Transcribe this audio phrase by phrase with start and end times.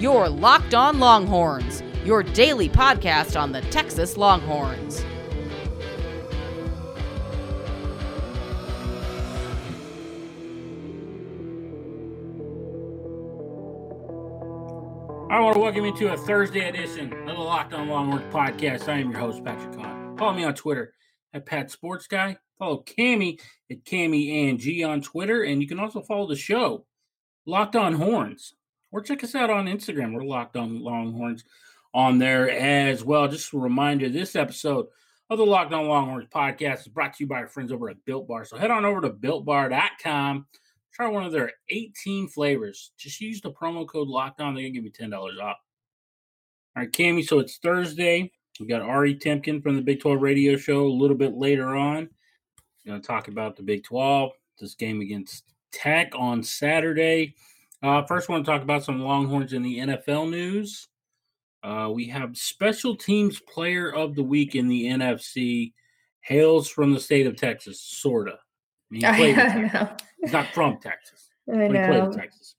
[0.00, 5.04] Your Locked On Longhorns, your daily podcast on the Texas Longhorns.
[15.30, 18.88] I want to welcome you to a Thursday edition of the Locked On Longhorns podcast.
[18.88, 20.16] I am your host, Patrick Kahn.
[20.16, 20.94] Follow me on Twitter
[21.34, 22.38] at Pat Sports Guy.
[22.58, 23.38] Follow Cami
[23.70, 26.86] at Cami and G on Twitter, and you can also follow the show,
[27.44, 28.54] Locked On Horns,
[28.92, 30.14] or check us out on Instagram.
[30.14, 31.44] We're Locked On Longhorns
[31.92, 33.28] on there as well.
[33.28, 34.86] Just a reminder: this episode
[35.28, 38.04] of the Locked On Longhorns podcast is brought to you by our friends over at
[38.04, 38.44] Built Bar.
[38.44, 40.46] So head on over to BuiltBar.com
[41.00, 42.92] try one of their 18 flavors.
[42.98, 44.54] Just use the promo code lockdown.
[44.54, 45.56] They're going to give you $10 off.
[46.76, 47.26] All right, Cami.
[47.26, 48.30] So it's Thursday.
[48.58, 52.10] We got Ari Temkin from the Big 12 radio show a little bit later on.
[52.86, 57.34] Going to talk about the Big 12, this game against Tech on Saturday.
[57.82, 60.88] Uh, first, I want to talk about some Longhorns in the NFL news.
[61.62, 65.72] Uh, we have special teams player of the week in the NFC,
[66.20, 68.38] hails from the state of Texas, sorta.
[68.90, 70.06] I mean, he played in Texas.
[70.20, 71.30] He's not from Texas.
[71.48, 72.12] I but he know.
[72.12, 72.54] Texas.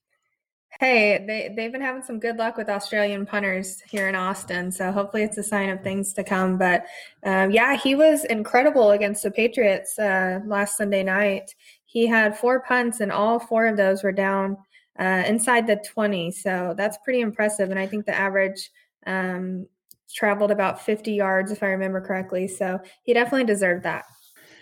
[0.80, 4.92] Hey, they they've been having some good luck with Australian punters here in Austin, so
[4.92, 6.58] hopefully it's a sign of things to come.
[6.58, 6.86] But
[7.24, 11.54] um, yeah, he was incredible against the Patriots uh, last Sunday night.
[11.86, 14.58] He had four punts, and all four of those were down
[15.00, 16.32] uh, inside the twenty.
[16.32, 17.70] So that's pretty impressive.
[17.70, 18.70] And I think the average
[19.06, 19.68] um,
[20.14, 22.48] traveled about fifty yards, if I remember correctly.
[22.48, 24.06] So he definitely deserved that.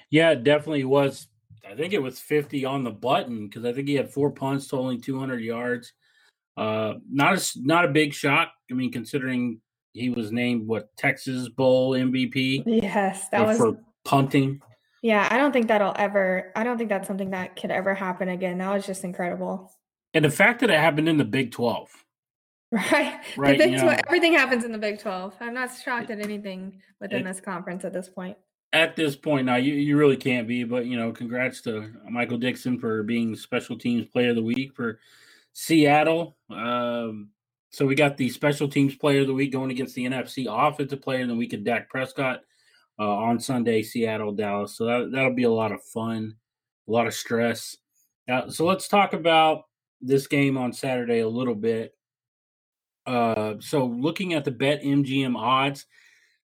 [0.09, 1.27] Yeah, definitely was.
[1.69, 4.67] I think it was 50 on the button because I think he had four punts
[4.67, 5.93] totaling 200 yards.
[6.57, 8.51] Uh, not a, not a big shock.
[8.71, 9.61] I mean, considering
[9.93, 14.61] he was named what Texas Bowl MVP Yes, that was for punting.
[15.01, 16.51] Yeah, I don't think that'll ever.
[16.55, 18.57] I don't think that's something that could ever happen again.
[18.57, 19.71] That was just incredible,
[20.13, 21.89] And the fact that it happened in the Big 12.
[22.71, 23.19] right?
[23.37, 25.35] Right, The Big you 12 everything happens in the Big Twelve.
[25.39, 28.37] I'm not shocked at anything within It- this conference at this point.
[28.71, 32.37] At this point now, you, you really can't be, but you know, congrats to Michael
[32.37, 34.99] Dickson for being special teams player of the week for
[35.53, 36.37] Seattle.
[36.51, 37.29] Um,
[37.71, 41.01] so we got the special teams player of the week going against the NFC offensive
[41.01, 42.41] player of the week of Dak Prescott
[42.99, 44.75] uh, on Sunday, Seattle, Dallas.
[44.77, 46.35] So that, that'll be a lot of fun,
[46.87, 47.75] a lot of stress.
[48.31, 49.63] Uh, so let's talk about
[50.01, 51.93] this game on Saturday a little bit.
[53.05, 55.85] Uh, so looking at the Bet MGM odds,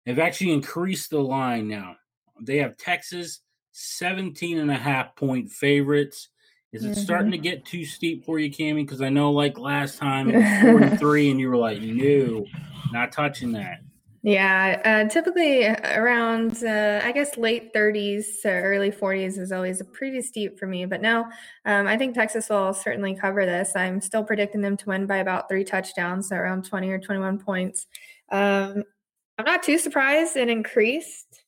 [0.05, 1.95] they've actually increased the line now.
[2.41, 3.41] They have Texas
[3.71, 6.29] 17 and a half point favorites.
[6.73, 8.85] Is it starting to get too steep for you, Cami?
[8.85, 12.45] Because I know, like last time, it was 43, and you were like, no,
[12.93, 13.81] not touching that.
[14.23, 20.21] Yeah, uh, typically around uh, I guess late 30s or early 40s is always pretty
[20.21, 20.85] steep for me.
[20.85, 21.25] But no,
[21.65, 23.75] um, I think Texas will certainly cover this.
[23.75, 27.39] I'm still predicting them to win by about three touchdowns, so around 20 or 21
[27.39, 27.87] points.
[28.31, 28.83] Um,
[29.39, 31.43] I'm not too surprised it increased,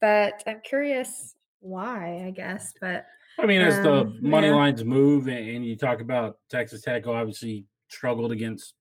[0.00, 2.24] but I'm curious why.
[2.26, 3.06] I guess, but
[3.38, 4.50] I mean, as the Um, money yeah.
[4.50, 8.74] lines move, and you talk about Texas Tech, obviously struggled against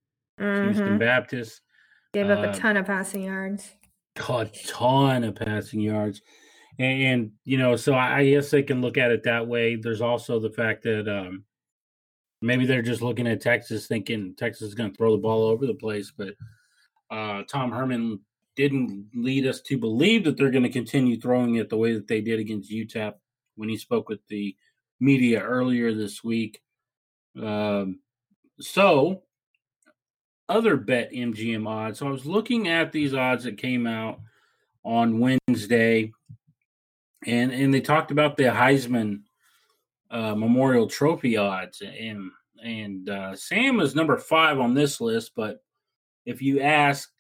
[0.61, 1.61] Houston mhm, Baptist,
[2.15, 3.73] gave up uh, a ton of passing yards.
[4.17, 6.21] a ton of passing yards.
[6.79, 9.75] And, and, you know, so I, I guess they can look at it that way.
[9.75, 11.43] There's also the fact that um,
[12.41, 15.67] maybe they're just looking at Texas thinking Texas is going to throw the ball over
[15.67, 16.13] the place.
[16.17, 16.35] But
[17.11, 18.21] uh, Tom Herman
[18.55, 22.07] didn't lead us to believe that they're going to continue throwing it the way that
[22.07, 23.13] they did against UTEP
[23.55, 24.55] when he spoke with the
[25.01, 26.61] media earlier this week.
[27.41, 27.99] Um,
[28.61, 29.23] so,
[30.49, 31.99] other bet MGM odds.
[31.99, 34.19] So I was looking at these odds that came out
[34.83, 36.11] on Wednesday,
[37.25, 39.21] and and they talked about the Heisman
[40.11, 42.31] uh, Memorial Trophy odds, and
[42.63, 45.31] and uh, Sam is number five on this list.
[45.35, 45.63] But
[46.25, 47.11] if you ask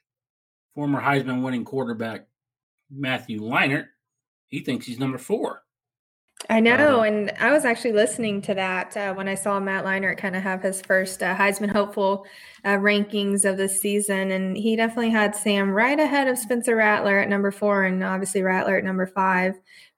[0.73, 2.27] former Heisman winning quarterback
[2.91, 3.87] Matthew Leinart,
[4.47, 5.64] he thinks he's number four.
[6.49, 9.83] I know, Uh, and I was actually listening to that uh, when I saw Matt
[9.85, 12.25] Leinart kind of have his first uh, Heisman hopeful
[12.63, 17.19] uh, rankings of the season, and he definitely had Sam right ahead of Spencer Rattler
[17.19, 19.55] at number four, and obviously Rattler at number five.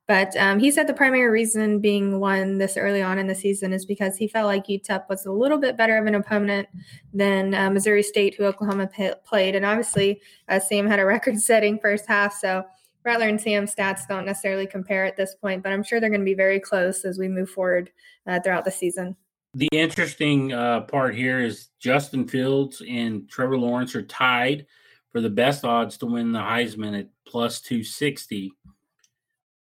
[0.07, 3.73] But um, he said the primary reason being one this early on in the season
[3.73, 6.69] is because he felt like UTEP was a little bit better of an opponent
[7.13, 11.79] than uh, Missouri State, who Oklahoma pa- played, and obviously uh, Sam had a record-setting
[11.79, 12.63] first half, so.
[13.03, 16.21] Rattler and Sam's stats don't necessarily compare at this point, but I'm sure they're going
[16.21, 17.91] to be very close as we move forward
[18.25, 19.15] uh, throughout the season.
[19.53, 24.65] The interesting uh, part here is Justin Fields and Trevor Lawrence are tied
[25.09, 28.51] for the best odds to win the Heisman at plus 260.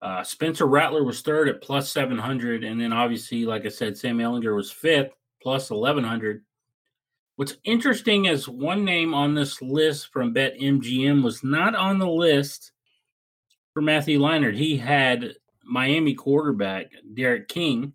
[0.02, 2.64] Uh, Spencer Rattler was third at plus 700.
[2.64, 5.12] And then obviously, like I said, Sam Ehlinger was fifth,
[5.42, 6.44] plus 1100.
[7.36, 12.72] What's interesting is one name on this list from BetMGM was not on the list
[13.76, 14.56] for Matthew Leinart.
[14.56, 15.34] He had
[15.64, 17.94] Miami quarterback D'Eriq King.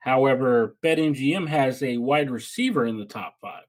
[0.00, 3.64] However, BetMGM has a wide receiver in the top five.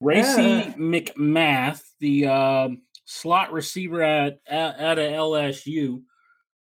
[0.00, 0.72] Racey uh.
[0.72, 2.68] McMath, the uh,
[3.04, 6.02] slot receiver at, at, at a LSU,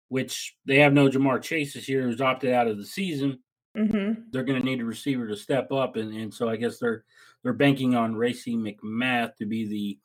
[0.08, 3.38] which they have no Ja'Marr Chase this year, who's opted out of the season.
[3.76, 4.22] Mm-hmm.
[4.30, 7.04] They're going to need a receiver to step up, and, and so I guess they're
[7.42, 9.98] they're banking on Racey McMath to be the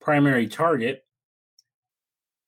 [0.00, 1.04] primary target.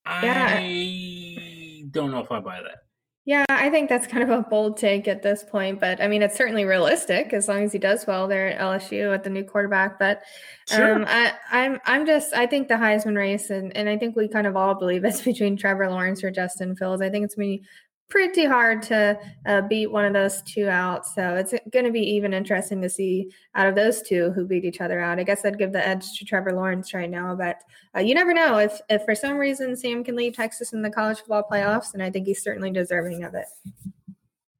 [0.06, 0.58] Yeah.
[0.60, 2.84] I don't know if I buy that.
[3.26, 6.20] Yeah, I think that's kind of a bold take at this point, but I mean,
[6.20, 9.42] it's certainly realistic as long as he does well there at LSU at the new
[9.42, 9.98] quarterback.
[9.98, 10.22] But
[10.68, 10.96] sure.
[10.96, 14.28] um, I, I'm, I'm just, I think the Heisman race, and, and I think we
[14.28, 17.00] kind of all believe it's between Trevor Lawrence or Justin Fields.
[17.00, 17.68] I think it's going to be
[18.08, 21.06] pretty hard to uh, beat one of those two out.
[21.06, 24.64] So it's going to be even interesting to see out of those two who beat
[24.64, 25.18] each other out.
[25.18, 27.56] I guess I'd give the edge to Trevor Lawrence right now, but
[27.96, 30.90] uh, you never know if if for some reason Sam can lead Texas in the
[30.90, 33.46] college football playoffs, and I think he's certainly deserving of it.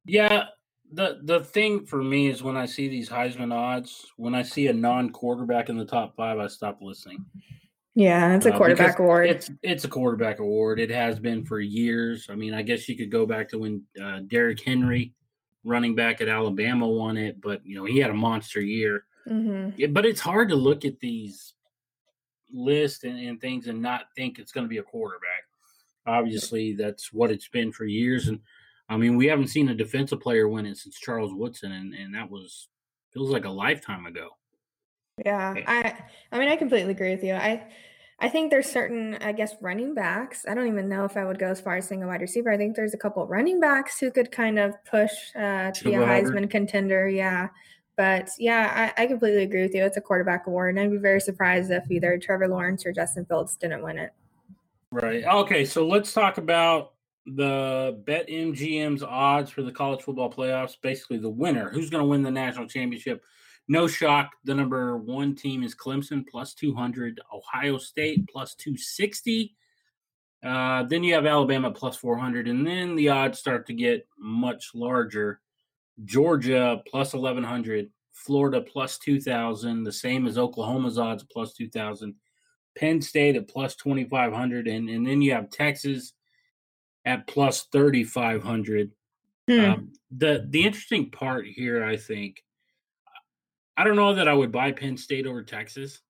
[0.05, 0.45] Yeah.
[0.91, 4.67] The the thing for me is when I see these Heisman odds, when I see
[4.67, 7.25] a non quarterback in the top five, I stop listening.
[7.95, 9.29] Yeah, it's a uh, quarterback uh, award.
[9.29, 10.81] It's it's a quarterback award.
[10.81, 12.27] It has been for years.
[12.29, 15.13] I mean, I guess you could go back to when uh, Derrick Henry,
[15.63, 19.05] running back at Alabama, won it, but you know he had a monster year.
[19.27, 19.69] Mm-hmm.
[19.77, 21.53] Yeah, but it's hard to look at these
[22.51, 25.45] lists and, and things and not think it's going to be a quarterback.
[26.05, 28.41] Obviously, that's what it's been for years, and
[28.89, 32.13] I mean we haven't seen a defensive player win it since Charles Woodson, and, and
[32.13, 32.67] that was
[33.13, 34.31] feels like a lifetime ago.
[35.23, 35.95] Yeah, I
[36.31, 37.33] I mean I completely agree with you.
[37.33, 37.67] I
[38.19, 40.45] I think there's certain I guess running backs.
[40.47, 42.51] I don't even know if I would go as far as saying a wide receiver.
[42.51, 45.93] I think there's a couple running backs who could kind of push uh, to be
[45.93, 47.07] a Heisman contender.
[47.07, 47.49] Yeah.
[47.97, 49.85] But yeah, I, I completely agree with you.
[49.85, 53.25] It's a quarterback award, and I'd be very surprised if either Trevor Lawrence or Justin
[53.25, 54.11] Fields didn't win it.
[54.91, 55.23] Right.
[55.23, 55.63] Okay.
[55.63, 56.91] So let's talk about
[57.25, 60.75] the BetMGM's odds for the college football playoffs.
[60.81, 61.69] Basically, the winner.
[61.69, 63.23] Who's going to win the national championship?
[63.67, 64.31] No shock.
[64.43, 69.55] The number one team is Clemson plus 200, Ohio State plus 260.
[70.43, 74.71] Uh, then you have Alabama plus 400, and then the odds start to get much
[74.75, 75.41] larger.
[76.03, 82.13] Georgia plus 1100, Florida plus 2000, the same as Oklahoma's odds plus 2000,
[82.77, 86.13] Penn State at plus 2500, and, and then you have Texas
[87.05, 88.91] at plus 3500.
[89.47, 89.59] Hmm.
[89.59, 92.43] Um, the the interesting part here, I think,
[93.77, 96.01] I don't know that I would buy Penn State over Texas.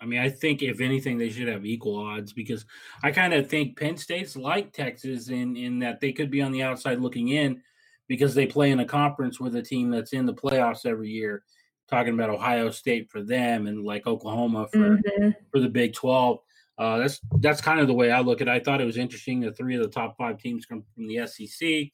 [0.00, 2.66] I mean, I think if anything, they should have equal odds because
[3.04, 6.50] I kind of think Penn State's like Texas in in that they could be on
[6.50, 7.62] the outside looking in
[8.08, 11.44] because they play in a conference with a team that's in the playoffs every year.
[11.88, 15.30] Talking about Ohio State for them and like Oklahoma for mm-hmm.
[15.52, 16.40] for the Big Twelve.
[16.78, 18.50] Uh, that's that's kind of the way I look at it.
[18.50, 21.26] I thought it was interesting that three of the top five teams come from the
[21.26, 21.92] SEC.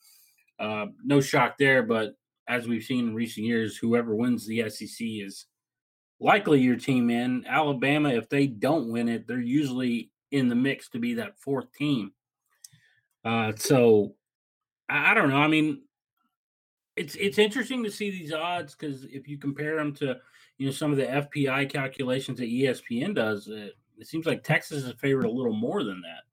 [0.59, 2.15] Uh, no shock there, but
[2.49, 5.47] as we've seen in recent years, whoever wins the SEC is
[6.19, 7.45] likely your team in.
[7.47, 11.73] Alabama, if they don't win it, they're usually in the mix to be that fourth
[11.73, 12.13] team.
[13.25, 14.15] Uh, so
[14.89, 15.37] I, I don't know.
[15.37, 15.83] I mean,
[16.97, 20.17] it's it's interesting to see these odds because if you compare them to
[20.57, 24.85] you know some of the FPI calculations that ESPN does, it, it seems like Texas
[24.85, 26.25] is favored a little more than that.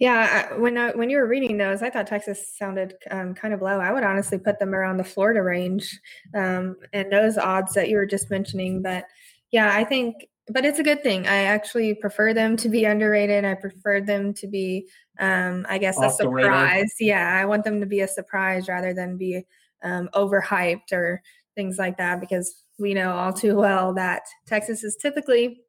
[0.00, 3.62] Yeah, when I, when you were reading those, I thought Texas sounded um, kind of
[3.62, 3.78] low.
[3.78, 6.00] I would honestly put them around the Florida range,
[6.34, 8.82] um, and those odds that you were just mentioning.
[8.82, 9.04] But
[9.52, 11.28] yeah, I think, but it's a good thing.
[11.28, 13.44] I actually prefer them to be underrated.
[13.44, 14.88] I prefer them to be,
[15.20, 16.92] um, I guess, Off a surprise.
[16.98, 19.46] Yeah, I want them to be a surprise rather than be
[19.84, 21.22] um, overhyped or
[21.54, 25.60] things like that, because we know all too well that Texas is typically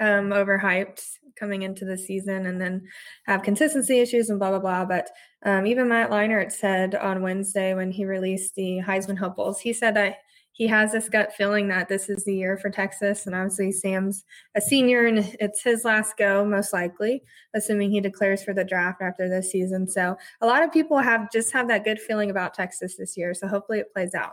[0.00, 1.00] um, overhyped
[1.36, 2.86] coming into the season and then
[3.26, 4.84] have consistency issues and blah blah blah.
[4.84, 5.10] But
[5.44, 9.96] um, even Matt Leinart said on Wednesday when he released the Heisman hopefuls, he said
[9.96, 10.18] that
[10.52, 13.26] he has this gut feeling that this is the year for Texas.
[13.26, 14.22] And obviously, Sam's
[14.54, 17.22] a senior and it's his last go, most likely,
[17.54, 19.88] assuming he declares for the draft after this season.
[19.88, 23.32] So a lot of people have just have that good feeling about Texas this year.
[23.32, 24.32] So hopefully it plays out.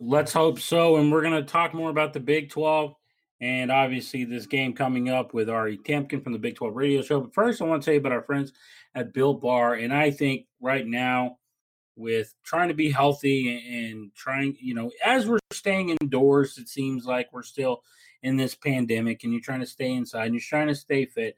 [0.00, 0.96] Let's hope so.
[0.96, 2.94] And we're going to talk more about the Big 12
[3.40, 7.20] and obviously this game coming up with Ari Temkin from the Big 12 radio show.
[7.20, 8.52] But first, I want to tell you about our friends
[8.94, 9.74] at Built Bar.
[9.74, 11.38] And I think right now,
[11.96, 17.06] with trying to be healthy and trying, you know, as we're staying indoors, it seems
[17.06, 17.82] like we're still
[18.22, 21.36] in this pandemic and you're trying to stay inside and you're trying to stay fit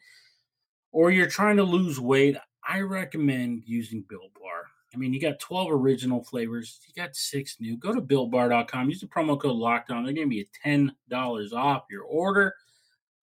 [0.90, 2.36] or you're trying to lose weight,
[2.66, 4.64] I recommend using Built Bar.
[4.94, 6.80] I mean, you got 12 original flavors.
[6.86, 7.76] You got six new.
[7.76, 8.88] Go to builtbar.com.
[8.88, 10.04] Use the promo code lockdown.
[10.04, 12.54] They're going to be $10 off your order.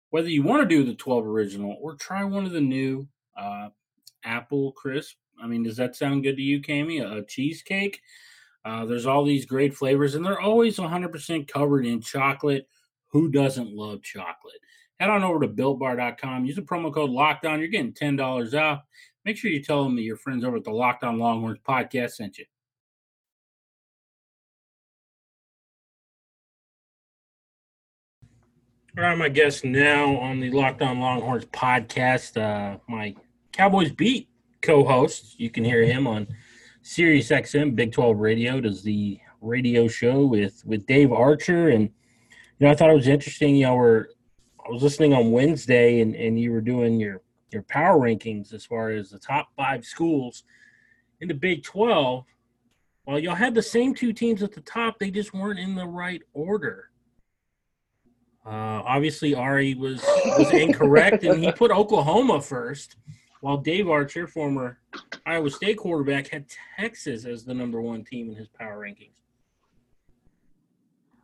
[0.09, 3.69] Whether you want to do the 12 original or try one of the new uh,
[4.23, 5.15] apple crisp.
[5.41, 7.01] I mean, does that sound good to you, Cami?
[7.01, 8.01] A cheesecake?
[8.65, 12.67] Uh, there's all these great flavors, and they're always 100% covered in chocolate.
[13.07, 14.59] Who doesn't love chocolate?
[14.99, 16.45] Head on over to builtbar.com.
[16.45, 17.59] Use the promo code lockdown.
[17.59, 18.83] You're getting $10 off.
[19.25, 22.11] Make sure you tell them that your friends over at the Locked On Longhorns podcast
[22.11, 22.45] sent you.
[28.97, 33.15] All right, my guest now on the Locked On Longhorns podcast, uh, my
[33.51, 34.29] Cowboys Beat
[34.61, 35.39] co-host.
[35.39, 36.27] You can hear him on
[36.83, 41.69] Sirius XM, Big 12 Radio, does the radio show with with Dave Archer.
[41.69, 41.83] And
[42.59, 43.55] you know, I thought it was interesting.
[43.55, 44.07] You know, we're
[44.65, 47.21] I was listening on Wednesday, and and you were doing your
[47.53, 50.43] your power rankings as far as the top five schools
[51.21, 52.25] in the Big 12.
[53.05, 55.85] Well, y'all had the same two teams at the top, they just weren't in the
[55.85, 56.89] right order.
[58.45, 60.03] Uh, obviously, Ari was
[60.37, 62.97] was incorrect, and he put Oklahoma first,
[63.39, 64.79] while Dave Archer, former
[65.25, 66.45] Iowa State quarterback, had
[66.77, 69.11] Texas as the number one team in his power rankings.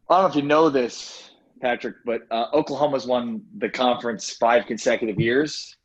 [0.09, 1.31] I don't know if you know this,
[1.62, 5.75] Patrick, but uh, Oklahoma's won the conference five consecutive years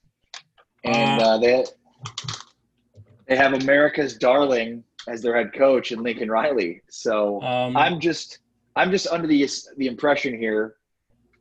[0.85, 1.65] and uh, they
[3.27, 6.83] they have America's darling as their head coach in Lincoln Riley.
[6.89, 8.39] So um, I'm just
[8.77, 10.77] I'm just under the the impression here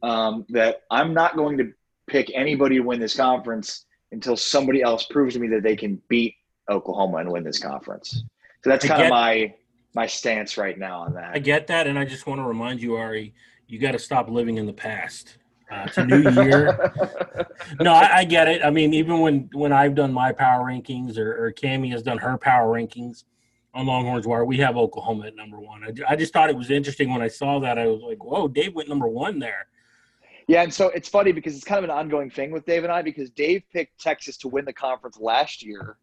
[0.01, 1.73] um, that I'm not going to
[2.07, 6.01] pick anybody to win this conference until somebody else proves to me that they can
[6.07, 6.35] beat
[6.69, 8.23] Oklahoma and win this conference.
[8.63, 9.53] So that's kind of my
[9.95, 11.31] my stance right now on that.
[11.35, 13.33] I get that, and I just want to remind you, Ari,
[13.67, 15.37] you got to stop living in the past.
[15.73, 16.93] Uh, it's a new year.
[17.81, 18.63] no, I, I, get it.
[18.63, 22.17] I mean, even when when I've done my power rankings or, or Cami has done
[22.19, 23.23] her power rankings
[23.73, 25.83] on Longhorns Wire, we have Oklahoma at number one.
[25.83, 27.77] I, I just thought it was interesting when I saw that.
[27.79, 29.67] I was like, "Whoa, Dave went number one there."
[30.47, 32.91] Yeah, and so it's funny because it's kind of an ongoing thing with Dave and
[32.91, 35.97] I because Dave picked Texas to win the conference last year,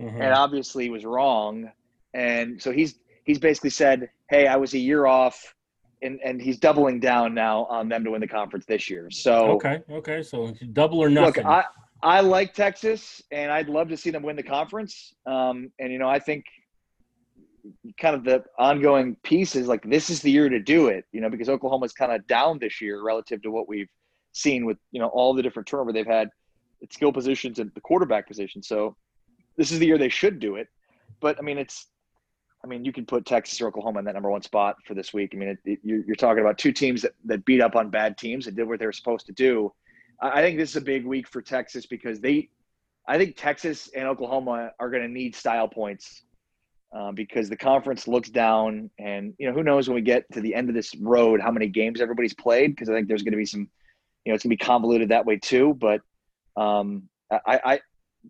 [0.00, 0.20] mm-hmm.
[0.20, 1.70] and obviously was wrong,
[2.14, 5.54] and so he's he's basically said, "Hey, I was a year off."
[6.02, 9.10] And and he's doubling down now on them to win the conference this year.
[9.10, 11.44] So okay, okay, so double or nothing.
[11.44, 11.64] Look, I
[12.02, 15.14] I like Texas, and I'd love to see them win the conference.
[15.26, 16.44] Um, and you know, I think
[17.98, 21.04] kind of the ongoing piece is like this is the year to do it.
[21.12, 23.88] You know, because Oklahoma's kind of down this year relative to what we've
[24.32, 26.28] seen with you know all the different turnover they've had
[26.82, 28.62] at skill positions and the quarterback position.
[28.62, 28.96] So
[29.56, 30.68] this is the year they should do it.
[31.20, 31.86] But I mean, it's
[32.64, 35.12] I mean, you can put Texas or Oklahoma in that number one spot for this
[35.12, 35.32] week.
[35.34, 38.16] I mean, it, it, you're, talking about two teams that, that beat up on bad
[38.16, 39.70] teams and did what they were supposed to do.
[40.20, 42.48] I, I think this is a big week for Texas because they,
[43.06, 46.22] I think Texas and Oklahoma are going to need style points
[46.94, 50.40] um, because the conference looks down, and you know who knows when we get to
[50.40, 53.32] the end of this road how many games everybody's played because I think there's going
[53.32, 53.68] to be some,
[54.24, 55.74] you know, it's going to be convoluted that way too.
[55.74, 56.00] But
[56.56, 57.80] um, I, I,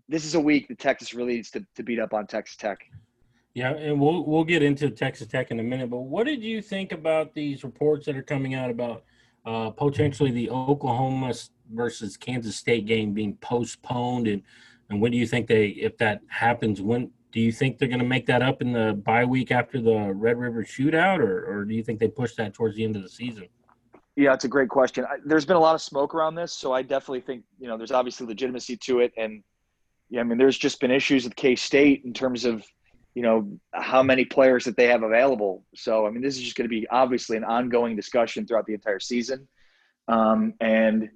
[0.08, 2.80] this is a week that Texas really needs to, to beat up on Texas Tech.
[3.54, 5.88] Yeah, and we'll we'll get into Texas Tech in a minute.
[5.88, 9.04] But what did you think about these reports that are coming out about
[9.46, 11.32] uh, potentially the Oklahoma
[11.72, 14.42] versus Kansas State game being postponed, and
[14.90, 18.00] and when do you think they, if that happens, when do you think they're going
[18.00, 21.64] to make that up in the bye week after the Red River Shootout, or or
[21.64, 23.46] do you think they push that towards the end of the season?
[24.16, 25.04] Yeah, it's a great question.
[25.04, 27.76] I, there's been a lot of smoke around this, so I definitely think you know
[27.76, 29.44] there's obviously legitimacy to it, and
[30.10, 32.64] yeah, I mean there's just been issues with K State in terms of
[33.14, 35.64] you know how many players that they have available.
[35.74, 38.74] So I mean, this is just going to be obviously an ongoing discussion throughout the
[38.74, 39.46] entire season.
[40.08, 41.08] Um, and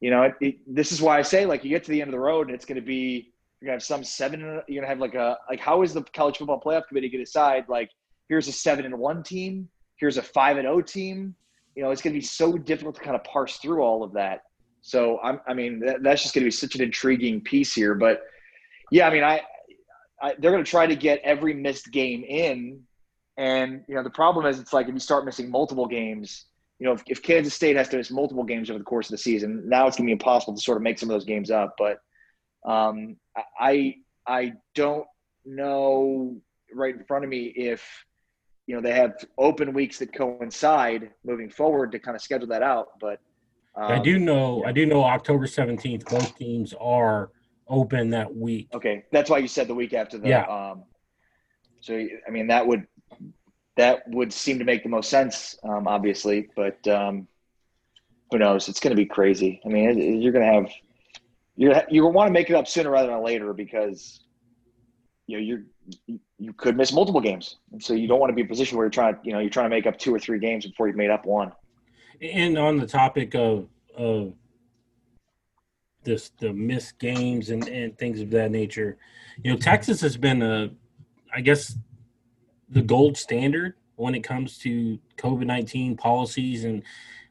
[0.00, 2.08] you know, it, it, this is why I say like you get to the end
[2.08, 4.40] of the road and it's going to be you're going to have some seven.
[4.40, 7.20] You're going to have like a like how is the college football playoff committee going
[7.20, 7.90] to decide like
[8.28, 11.34] here's a seven and one team, here's a five and O oh team.
[11.74, 14.12] You know, it's going to be so difficult to kind of parse through all of
[14.14, 14.42] that.
[14.82, 17.94] So I'm, I mean, that, that's just going to be such an intriguing piece here.
[17.94, 18.22] But
[18.90, 19.42] yeah, I mean, I
[20.20, 22.82] I, they're going to try to get every missed game in.
[23.36, 26.46] And, you know, the problem is it's like if you start missing multiple games,
[26.78, 29.12] you know, if, if Kansas State has to miss multiple games over the course of
[29.12, 31.24] the season, now it's going to be impossible to sort of make some of those
[31.24, 31.74] games up.
[31.78, 31.98] But
[32.66, 33.16] um,
[33.58, 33.96] I,
[34.26, 35.06] I don't
[35.44, 36.36] know
[36.74, 37.82] right in front of me if,
[38.66, 42.62] you know, they have open weeks that coincide moving forward to kind of schedule that
[42.62, 42.88] out.
[43.00, 43.20] But
[43.74, 44.68] um, I do know, yeah.
[44.68, 47.30] I do know October 17th, both teams are
[47.70, 48.68] open that week.
[48.74, 50.28] Okay, that's why you said the week after the.
[50.28, 50.44] Yeah.
[50.44, 50.84] Um,
[51.80, 52.86] so I mean that would
[53.76, 57.26] that would seem to make the most sense, um, obviously, but um,
[58.30, 58.68] who knows?
[58.68, 59.60] It's going to be crazy.
[59.64, 60.70] I mean, you're going to have
[61.56, 64.20] you you want to make it up sooner rather than later because
[65.26, 65.62] you know you're
[66.38, 68.76] you could miss multiple games, and so you don't want to be in a position
[68.76, 70.66] where you're trying to, you know, you're trying to make up two or three games
[70.66, 71.52] before you've made up one.
[72.20, 74.34] And on the topic of of
[76.04, 78.96] this the missed games and, and things of that nature,
[79.42, 80.70] you know, Texas has been a,
[81.34, 81.76] I guess,
[82.68, 86.82] the gold standard when it comes to COVID nineteen policies and.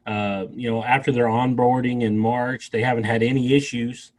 [0.06, 4.12] Uh, you know, after their onboarding in March, they haven't had any issues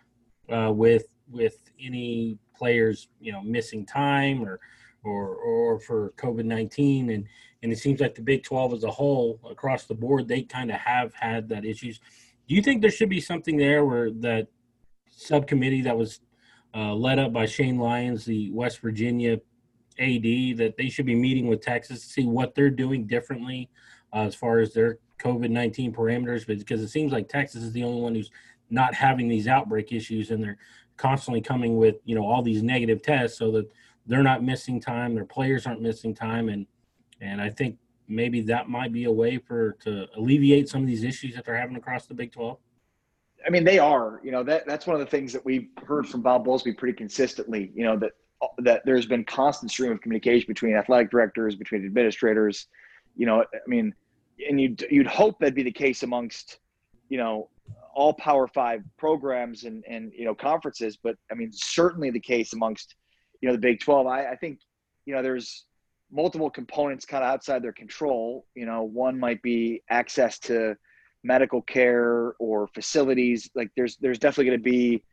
[0.47, 4.59] uh, with with any players, you know, missing time or
[5.03, 7.25] or or for COVID nineteen, and
[7.63, 10.69] and it seems like the Big Twelve as a whole across the board they kind
[10.69, 11.99] of have had that issues.
[12.51, 14.49] Do you think there should be something there where that
[15.09, 16.19] subcommittee that was
[16.75, 19.39] uh, led up by Shane Lyons, the West Virginia
[19.97, 23.69] AD, that they should be meeting with Texas to see what they're doing differently
[24.13, 26.45] uh, as far as their COVID nineteen parameters?
[26.45, 28.31] Because it seems like Texas is the only one who's
[28.69, 30.57] not having these outbreak issues, and they're
[30.97, 33.71] constantly coming with you know all these negative tests so that
[34.07, 36.67] they're not missing time their players aren't missing time and
[37.21, 37.77] and i think
[38.11, 41.57] maybe that might be a way for to alleviate some of these issues that they're
[41.57, 42.57] having across the big 12
[43.45, 46.07] i mean they are you know that that's one of the things that we've heard
[46.07, 48.11] from bob bowlsby pretty consistently you know that
[48.59, 52.67] that there's been constant stream of communication between athletic directors between administrators
[53.15, 53.93] you know i mean
[54.47, 56.59] and you'd you'd hope that'd be the case amongst
[57.09, 57.49] you know
[57.93, 62.53] all Power Five programs and and you know conferences, but I mean certainly the case
[62.53, 62.95] amongst
[63.41, 64.07] you know the Big Twelve.
[64.07, 64.59] I, I think
[65.05, 65.65] you know there's
[66.11, 68.45] multiple components kind of outside their control.
[68.55, 70.75] You know, one might be access to
[71.23, 73.49] medical care or facilities.
[73.55, 75.03] Like there's there's definitely going to be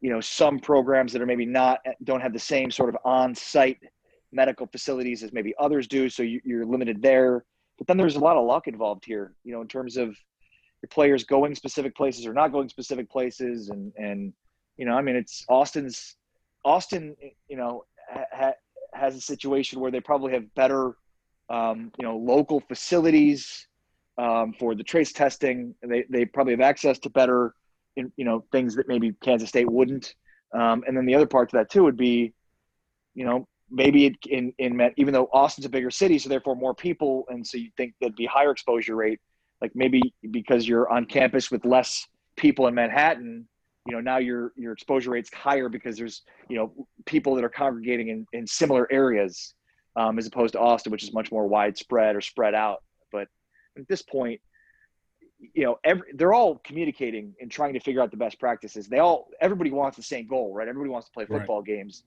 [0.00, 3.78] you know some programs that are maybe not don't have the same sort of on-site
[4.32, 7.44] medical facilities as maybe others do so you, you're limited there
[7.78, 10.08] but then there's a lot of luck involved here you know in terms of
[10.82, 14.32] your players going specific places or not going specific places and and
[14.76, 16.16] you know i mean it's austin's
[16.64, 17.16] austin
[17.48, 17.84] you know
[18.98, 20.96] has a situation where they probably have better
[21.50, 23.66] um, you know local facilities
[24.18, 25.74] um, for the trace testing.
[25.82, 27.54] They, they probably have access to better
[27.96, 30.14] you know things that maybe kansas state wouldn't.
[30.54, 32.32] Um, and then the other part to that too would be
[33.14, 36.74] you know maybe it, in in even though austin's a bigger city so therefore more
[36.74, 39.20] people and so you think there'd be higher exposure rate
[39.60, 42.06] like maybe because you're on campus with less
[42.38, 43.46] people in Manhattan,
[43.88, 47.48] you know, now your your exposure rate's higher because there's you know people that are
[47.48, 49.54] congregating in, in similar areas
[49.96, 52.82] um, as opposed to Austin, which is much more widespread or spread out.
[53.10, 53.28] But
[53.78, 54.40] at this point,
[55.54, 58.88] you know, every, they're all communicating and trying to figure out the best practices.
[58.88, 60.68] They all everybody wants the same goal, right?
[60.68, 61.66] Everybody wants to play football right.
[61.66, 62.04] games.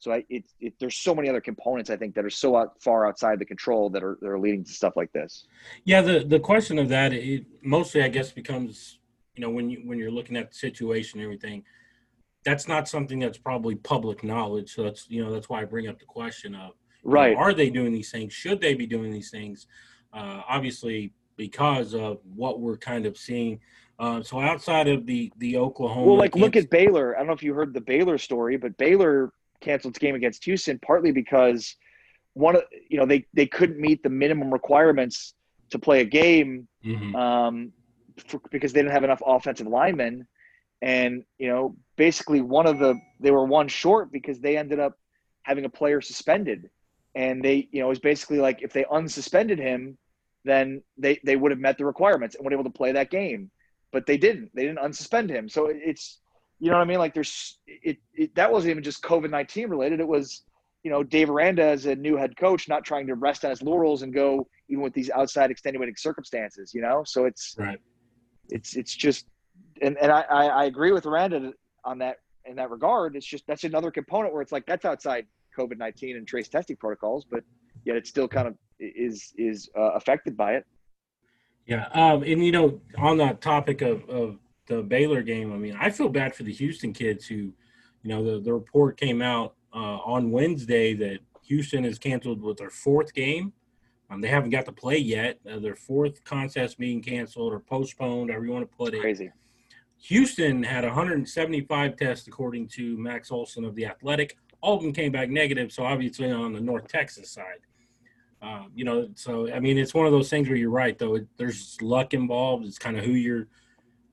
[0.00, 2.82] So I, it, it, there's so many other components I think that are so out,
[2.82, 5.46] far outside the control that are that are leading to stuff like this.
[5.84, 8.98] Yeah, the the question of that it mostly I guess becomes
[9.34, 11.64] you know when you when you're looking at the situation and everything,
[12.44, 14.74] that's not something that's probably public knowledge.
[14.74, 16.72] So that's you know that's why I bring up the question of
[17.04, 18.32] right know, are they doing these things?
[18.32, 19.66] Should they be doing these things?
[20.12, 23.60] Uh, obviously, because of what we're kind of seeing.
[23.98, 27.14] Uh, so outside of the the Oklahoma, well, like look at Baylor.
[27.14, 30.44] I don't know if you heard the Baylor story, but Baylor canceled its game against
[30.44, 31.76] Houston, partly because
[32.34, 35.34] one of you know they they couldn't meet the minimum requirements
[35.70, 37.14] to play a game mm-hmm.
[37.16, 37.72] um,
[38.26, 40.26] for, because they didn't have enough offensive linemen,
[40.80, 44.98] and you know basically one of the they were one short because they ended up
[45.42, 46.70] having a player suspended,
[47.14, 49.96] and they you know it was basically like if they unsuspended him,
[50.44, 53.50] then they they would have met the requirements and would able to play that game,
[53.92, 54.50] but they didn't.
[54.54, 56.18] They didn't unsuspend him, so it's
[56.62, 56.98] you know what I mean?
[56.98, 60.00] Like there's it, it that wasn't even just COVID nineteen related.
[60.00, 60.42] It was
[60.84, 63.62] you know Dave Aranda as a new head coach not trying to rest on his
[63.62, 66.72] laurels and go even with these outside extenuating circumstances.
[66.72, 67.80] You know, so it's right.
[68.48, 69.26] It's it's just
[69.80, 71.52] and and I I agree with Aranda
[71.84, 73.16] on that in that regard.
[73.16, 75.26] It's just that's another component where it's like that's outside
[75.58, 77.44] COVID nineteen and trace testing protocols, but
[77.84, 80.66] yet it still kind of is is uh, affected by it.
[81.66, 85.76] Yeah, um, and you know, on that topic of, of the Baylor game, I mean,
[85.78, 87.54] I feel bad for the Houston kids who, you
[88.04, 92.70] know, the, the report came out uh, on Wednesday that Houston has canceled with their
[92.70, 93.52] fourth game.
[94.12, 95.38] Um, they haven't got to play yet.
[95.50, 99.00] Uh, their fourth contest being canceled or postponed, however you want to put it.
[99.00, 99.30] Crazy.
[100.02, 104.36] Houston had 175 tests, according to Max Olson of the Athletic.
[104.60, 107.60] All of them came back negative, so obviously on the North Texas side.
[108.42, 111.14] Uh, you know, so I mean, it's one of those things where you're right, though.
[111.14, 112.66] It, there's luck involved.
[112.66, 113.48] It's kind of who you're–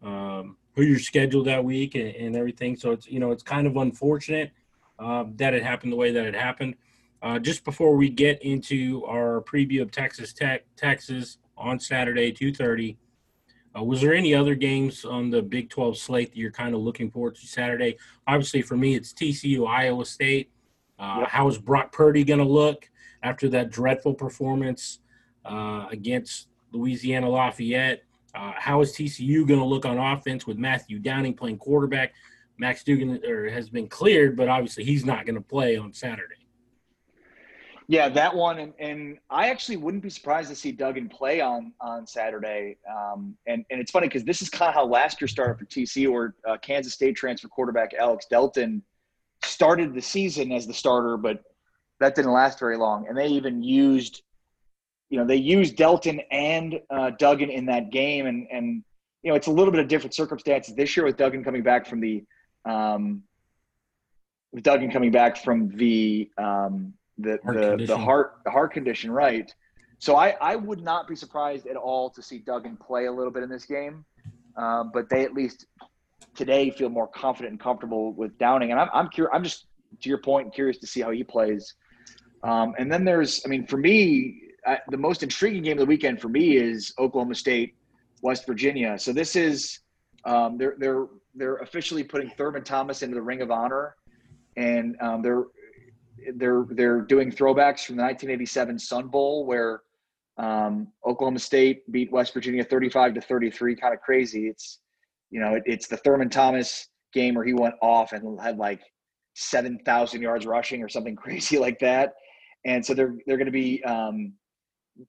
[0.02, 2.76] um, who you're scheduled that week and, and, everything.
[2.76, 4.52] So it's you know it's kind of unfortunate
[4.98, 6.76] uh, that it happened the way that it happened.
[7.22, 12.54] Uh, just before we get into our preview of Texas Tech, Texas on Saturday, two
[12.54, 12.98] thirty.
[13.78, 16.82] Uh, was there any other games on the Big 12 slate that you're kind of
[16.82, 17.96] looking forward to Saturday?
[18.26, 20.52] Obviously, for me, it's TCU, Iowa State.
[20.98, 21.30] Uh, Yep.
[21.30, 22.90] How is Brock Purdy going to look
[23.24, 25.00] after that dreadful performance
[25.46, 28.04] uh, against Louisiana Lafayette?
[28.36, 32.14] Uh, how is TCU going to look on offense with Matthew Downing playing quarterback?
[32.58, 36.39] Max Duggan or has been cleared, but obviously he's not going to play on Saturday.
[37.90, 41.74] Yeah, that one, and, and I actually wouldn't be surprised to see Duggan play on
[41.82, 42.78] on Saturday.
[42.88, 45.66] Um, and and it's funny because this is kind of how last year started for
[45.66, 48.84] TCU, or uh, Kansas State transfer quarterback Alex Delton
[49.44, 51.42] started the season as the starter, but
[52.00, 53.08] that didn't last very long.
[53.08, 54.22] And they even used,
[55.10, 58.84] you know, they used Delton and uh, Duggan in that game, and and
[59.24, 61.88] you know it's a little bit of different circumstances this year with Duggan coming back
[61.88, 62.24] from the,
[62.66, 63.24] um,
[64.52, 66.30] with Duggan coming back from the.
[66.38, 68.00] Um, the Heart the, the condition.
[68.00, 69.54] heart the heart condition, right?
[70.00, 73.32] So I, I would not be surprised at all to see Duggan play a little
[73.32, 74.06] bit in this game,
[74.56, 75.66] um, but they at least
[76.36, 78.72] today feel more confident and comfortable with Downing.
[78.72, 79.32] And I'm I'm curious.
[79.34, 79.66] I'm just
[80.02, 81.74] to your point, curious to see how he plays.
[82.44, 85.86] Um, and then there's, I mean, for me, I, the most intriguing game of the
[85.86, 87.76] weekend for me is Oklahoma State,
[88.22, 88.98] West Virginia.
[88.98, 89.80] So this is
[90.26, 93.96] um, they're they're they're officially putting Thurman Thomas into the Ring of Honor,
[94.56, 95.46] and um, they're
[96.36, 99.82] they're they're doing throwbacks from the 1987 Sun Bowl where
[100.38, 103.76] um, Oklahoma State beat West Virginia 35 to 33.
[103.76, 104.48] Kind of crazy.
[104.48, 104.80] It's
[105.30, 108.82] you know it, it's the Thurman Thomas game where he went off and had like
[109.36, 112.14] 7,000 yards rushing or something crazy like that.
[112.66, 114.34] And so they're they're going to be um,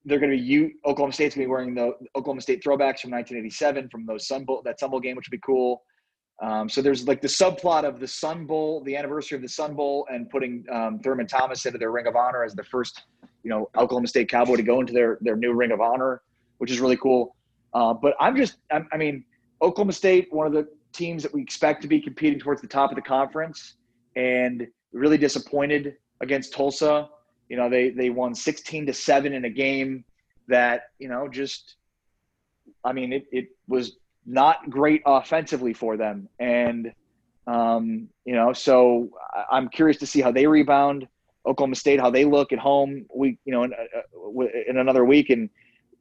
[0.05, 3.01] they're going to be you Oklahoma State's going to be wearing the Oklahoma State throwbacks
[3.01, 5.83] from 1987 from those Sun Bowl that Sun Bowl game, which would be cool.
[6.41, 9.75] Um, so there's like the subplot of the Sun Bowl, the anniversary of the Sun
[9.75, 13.03] Bowl, and putting um, Thurman Thomas into their Ring of Honor as the first,
[13.43, 16.23] you know, Oklahoma State Cowboy to go into their their new Ring of Honor,
[16.59, 17.37] which is really cool.
[17.75, 19.25] Uh, but I'm just, I'm, I mean,
[19.61, 22.91] Oklahoma State, one of the teams that we expect to be competing towards the top
[22.91, 23.75] of the conference,
[24.17, 27.09] and really disappointed against Tulsa.
[27.51, 30.05] You know, they they won 16 to seven in a game
[30.49, 31.77] that you know just,
[32.83, 36.29] I mean, it it was not great offensively for them.
[36.39, 36.93] And,
[37.47, 39.11] um, you know, so
[39.51, 41.09] I'm curious to see how they rebound.
[41.47, 43.07] Oklahoma State, how they look at home.
[43.15, 45.49] We, you know, in, uh, in another week, and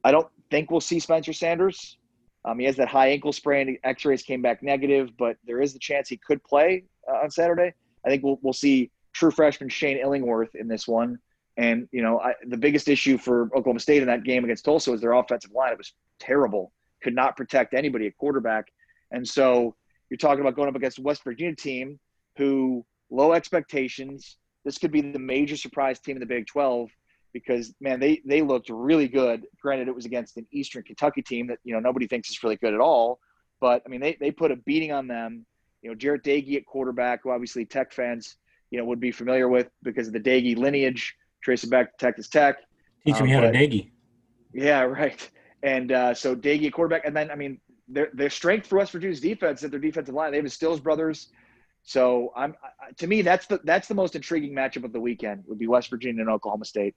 [0.03, 1.97] I don't think we'll see Spencer Sanders.
[2.45, 3.77] Um, he has that high ankle sprain.
[3.83, 7.73] X-rays came back negative, but there is the chance he could play uh, on Saturday.
[8.05, 11.19] I think we'll we'll see true freshman Shane Illingworth in this one.
[11.57, 14.91] And you know, I, the biggest issue for Oklahoma State in that game against Tulsa
[14.91, 15.71] was their offensive line.
[15.71, 18.67] It was terrible could not protect anybody at quarterback.
[19.11, 19.75] And so
[20.09, 21.99] you're talking about going up against a West Virginia team
[22.37, 24.37] who low expectations.
[24.65, 26.89] This could be the major surprise team in the Big 12
[27.33, 29.45] because man, they they looked really good.
[29.61, 32.55] Granted, it was against an Eastern Kentucky team that you know nobody thinks is really
[32.57, 33.19] good at all.
[33.61, 35.45] But I mean, they they put a beating on them.
[35.81, 38.35] You know, Jarret Doege at quarterback, who obviously Tech fans
[38.71, 42.27] you know would be familiar with because of the Doege lineage, tracing back to Texas
[42.29, 42.57] Tech.
[43.05, 43.91] Teach Um, me how to but- diggy.
[44.53, 45.29] Yeah, right.
[45.63, 48.91] And uh, so Doege at quarterback, and then I mean their their strength for West
[48.91, 50.31] Virginia's defense is their defensive line.
[50.31, 51.29] They have the Stills brothers.
[51.83, 52.55] So I'm
[52.97, 55.89] to me that's the that's the most intriguing matchup of the weekend would be West
[55.89, 56.95] Virginia and Oklahoma State.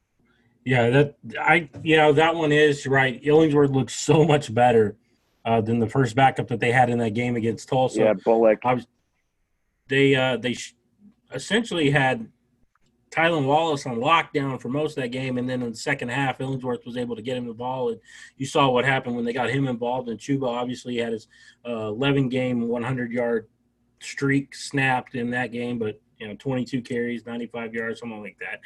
[0.64, 3.22] Yeah, that I you know that one is right.
[3.22, 4.96] Illingsworth looks so much better
[5.44, 8.01] uh, than the first backup that they had in that game against Tulsa.
[8.01, 8.61] yeah, Bullock.
[8.64, 8.87] I was,
[9.88, 10.75] they uh, they sh-
[11.33, 12.29] essentially had
[13.12, 16.38] Tylan Wallace on lockdown for most of that game, and then in the second half,
[16.38, 18.01] Illingsworth was able to get him the ball, and
[18.38, 20.09] you saw what happened when they got him involved.
[20.09, 21.29] And Chuba obviously had his
[21.66, 23.48] uh, 11 game, 100 yard
[24.01, 28.61] streak snapped in that game, but you know, 22 carries, 95 yards, something like that.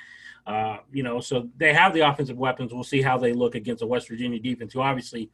[0.50, 2.72] Uh, you know, so they have the offensive weapons.
[2.72, 5.28] We'll see how they look against a West Virginia defense, who obviously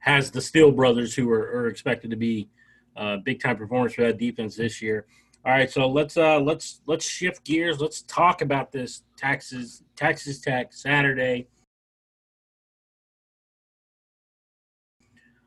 [0.00, 2.48] has the Steele brothers, who are, are expected to be
[2.96, 5.06] uh, big time performers for that defense this year.
[5.48, 7.80] All right, so let's uh, let's let's shift gears.
[7.80, 11.46] Let's talk about this Texas Texas Tech Saturday.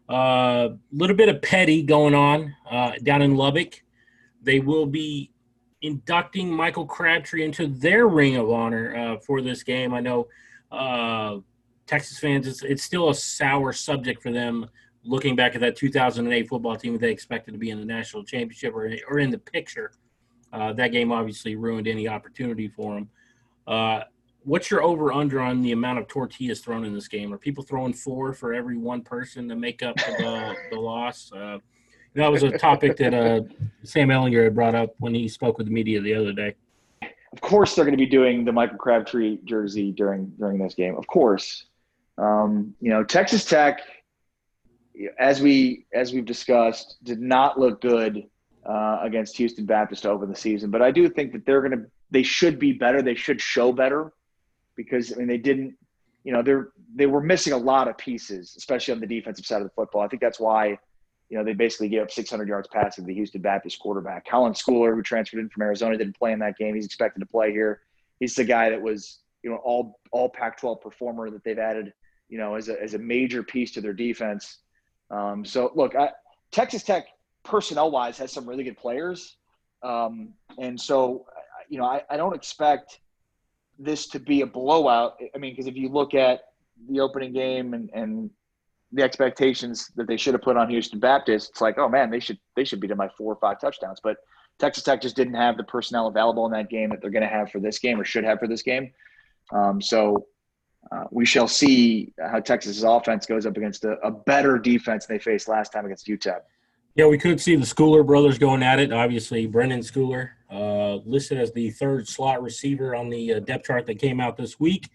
[0.10, 3.84] A uh, little bit of petty going on uh, down in Lubbock.
[4.42, 5.34] They will be
[5.84, 9.94] inducting Michael Crabtree into their Ring of Honor uh, for this game.
[9.94, 10.28] I know
[10.72, 11.38] uh,
[11.86, 14.68] Texas fans, it's, it's still a sour subject for them
[15.04, 18.24] looking back at that 2008 football team that they expected to be in the national
[18.24, 19.92] championship or, or in the picture.
[20.54, 23.10] Uh, that game obviously ruined any opportunity for them.
[23.68, 24.02] Uh,
[24.44, 27.34] what's your over under on the amount of tortillas thrown in this game?
[27.34, 31.32] Are people throwing four for every one person to make up for the, the loss?
[31.32, 31.58] Uh,
[32.16, 33.42] that was a topic that uh,
[33.84, 36.56] Sam Ehlinger had brought up when he spoke with the media the other day.
[37.34, 40.98] Of course, they're going to be doing the Michael Crabtree jersey during during this game.
[40.98, 41.66] Of course,
[42.18, 43.80] um, you know Texas Tech,
[45.20, 48.24] as we as we've discussed, did not look good
[48.66, 50.70] uh, against Houston Baptist to open the season.
[50.70, 53.02] But I do think that they're going to, they should be better.
[53.02, 54.14] They should show better
[54.76, 55.76] because I mean they didn't,
[56.24, 59.62] you know, they're they were missing a lot of pieces, especially on the defensive side
[59.62, 60.02] of the football.
[60.02, 60.78] I think that's why,
[61.30, 64.28] you know, they basically gave up 600 yards passing to the Houston Baptist quarterback.
[64.28, 66.76] Colin Schooler, who transferred in from Arizona, didn't play in that game.
[66.76, 67.82] He's expected to play here.
[68.20, 71.94] He's the guy that was, you know, all all Pac-12 performer that they've added,
[72.30, 74.60] you know, as a as a major piece to their defense.
[75.12, 76.10] Um, so look, I,
[76.52, 77.08] Texas Tech
[77.44, 79.36] personnel wise has some really good players.
[79.84, 81.26] Um, and so,
[81.70, 83.00] you know, I, I, don't expect
[83.80, 85.20] this to be a blowout.
[85.34, 86.42] I mean, because if you look at
[86.88, 88.30] the opening game and, and
[88.92, 92.20] the expectations that they should have put on Houston Baptist, it's like, oh man, they
[92.20, 94.00] should they should beat them by four or five touchdowns.
[94.04, 94.18] But
[94.60, 97.30] Texas Tech just didn't have the personnel available in that game that they're going to
[97.30, 98.92] have for this game or should have for this game.
[99.52, 100.28] Um, so
[100.92, 105.20] uh, we shall see how Texas's offense goes up against a, a better defense they
[105.20, 106.40] faced last time against UTEP.
[106.96, 108.92] Yeah, we could see the Schooler brothers going at it.
[108.92, 113.86] Obviously, Brenden Schooler uh, listed as the third slot receiver on the uh, depth chart
[113.86, 114.90] that came out this week.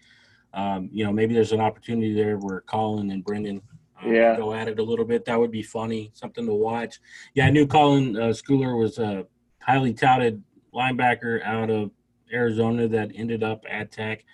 [0.53, 3.63] Um, you know, maybe there's an opportunity there where Colin and Brendan
[4.05, 4.37] uh, yeah.
[4.37, 5.25] go at it a little bit.
[5.25, 7.01] That would be funny, something to watch.
[7.35, 9.27] Yeah, I knew Colin uh, Schooler was a
[9.61, 10.43] highly touted
[10.75, 11.91] linebacker out of
[12.31, 14.25] Arizona that ended up at Tech.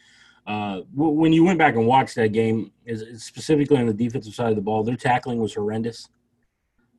[0.47, 2.73] Uh, when you went back and watched that game,
[3.17, 6.09] specifically on the defensive side of the ball, their tackling was horrendous.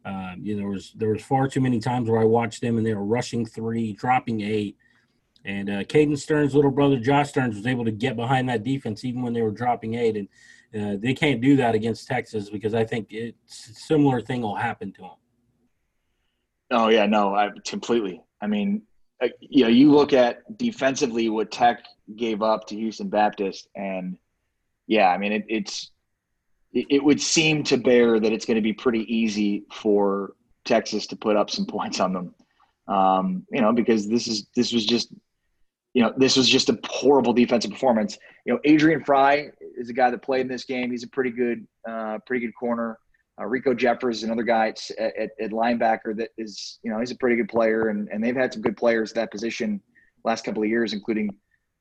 [0.06, 2.78] Uh, you know, there was there was far too many times where I watched them
[2.78, 4.78] and they were rushing three, dropping eight,
[5.46, 9.04] and uh, Caden Stern's little brother Josh Sterns was able to get behind that defense
[9.04, 10.28] even when they were dropping eight, and
[10.76, 14.56] uh, they can't do that against Texas because I think it's a similar thing will
[14.56, 15.12] happen to them.
[16.72, 18.22] Oh yeah, no, I completely.
[18.42, 18.82] I mean,
[19.22, 21.84] uh, you know, you look at defensively what Tech
[22.16, 24.18] gave up to Houston Baptist, and
[24.88, 25.92] yeah, I mean, it, it's
[26.74, 30.34] it would seem to bear that it's going to be pretty easy for
[30.66, 32.36] Texas to put up some points on them.
[32.88, 35.14] Um, you know, because this is this was just
[35.94, 38.18] you know this was just a horrible defensive performance.
[38.46, 40.92] You know, Adrian Frye is a guy that played in this game.
[40.92, 43.00] He's a pretty good uh, pretty good corner.
[43.38, 47.12] Uh, Riko Jeffers is another guy at, at, at, linebacker that is you know he's
[47.12, 49.82] a pretty good player, and and they've had some good players at that position
[50.24, 51.30] last couple of years, including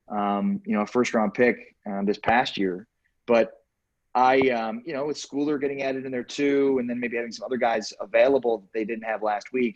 [0.09, 2.87] um, you know a first round pick uh, this past year.
[3.25, 3.53] But
[4.15, 7.31] I, um, you know, with Schooler getting added in there too, and then maybe having
[7.31, 9.75] some other guys available that they didn't have last week.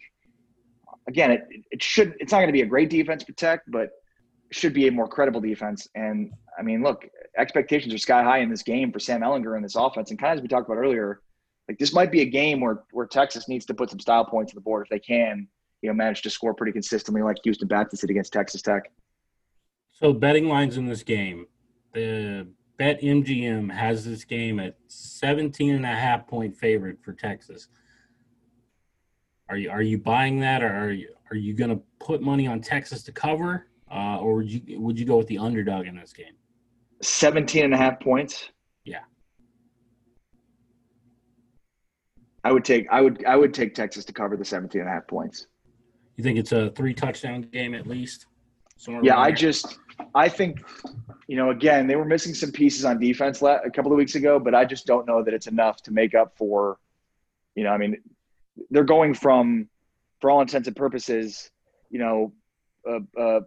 [1.07, 3.89] Again, it, it should it's not going to be a great defense protect, but
[4.51, 5.87] should be a more credible defense.
[5.95, 9.63] And I mean, look, expectations are sky high in this game for Sam Ehlinger in
[9.63, 10.09] this offense.
[10.09, 11.21] And kind of as we talked about earlier,
[11.67, 14.51] like this might be a game where where Texas needs to put some style points
[14.51, 15.47] on the board if they can,
[15.81, 18.91] you know, manage to score pretty consistently like Houston Baptist did against Texas Tech.
[19.99, 21.47] So betting lines in this game,
[21.91, 27.67] the Bet MGM has this game at 17 and a half point favorite for Texas.
[29.49, 32.45] Are you are you buying that, or are you are you going to put money
[32.45, 35.95] on Texas to cover, uh, or would you would you go with the underdog in
[35.95, 36.35] this game?
[37.01, 38.51] 17 and a half points.
[38.83, 38.99] Yeah.
[42.43, 44.93] I would take I would I would take Texas to cover the 17 and a
[44.93, 45.47] half points.
[46.17, 48.27] You think it's a three touchdown game at least?
[49.01, 49.79] yeah, I just
[50.13, 50.63] I think
[51.27, 54.39] you know again they were missing some pieces on defense a couple of weeks ago,
[54.39, 56.77] but I just don't know that it's enough to make up for.
[57.55, 57.97] You know, I mean,
[58.69, 59.67] they're going from,
[60.21, 61.49] for all intents and purposes,
[61.89, 62.33] you know,
[62.85, 63.41] a, a,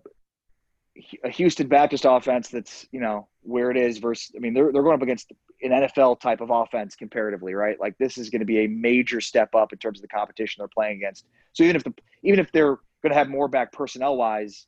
[1.24, 4.32] a Houston Baptist offense that's you know where it is versus.
[4.36, 5.32] I mean, they're they're going up against
[5.62, 7.78] an NFL type of offense comparatively, right?
[7.78, 10.60] Like this is going to be a major step up in terms of the competition
[10.60, 11.26] they're playing against.
[11.52, 14.66] So even if the even if they're going to have more back personnel wise,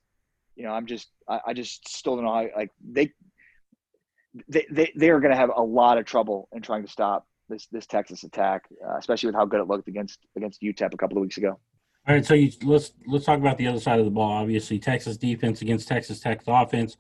[0.57, 3.13] you know, I'm just, I, I just still don't know how, like, they,
[4.49, 7.27] they, they, they are going to have a lot of trouble in trying to stop
[7.49, 10.97] this, this Texas attack, uh, especially with how good it looked against, against UTEP a
[10.97, 11.59] couple of weeks ago.
[12.09, 14.33] All right, so you, let's let's talk about the other side of the ball.
[14.33, 16.97] Obviously, Texas defense against Texas Tech's offense.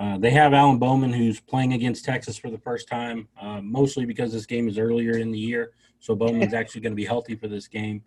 [0.00, 4.06] Uh, they have Alan Bowman, who's playing against Texas for the first time, uh, mostly
[4.06, 5.72] because this game is earlier in the year.
[6.00, 8.02] So Bowman's actually going to be healthy for this game.